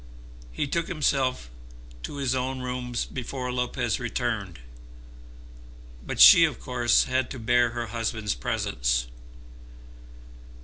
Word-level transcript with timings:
He 0.51 0.65
took 0.65 0.87
himself 0.87 1.47
to 2.01 2.15
his 2.15 2.33
own 2.33 2.61
rooms 2.61 3.05
before 3.05 3.51
Lopez 3.51 3.99
returned, 3.99 4.57
but 6.03 6.19
she 6.19 6.43
of 6.43 6.59
course 6.59 7.03
had 7.03 7.29
to 7.29 7.37
bear 7.37 7.69
her 7.69 7.85
husband's 7.85 8.33
presence. 8.33 9.05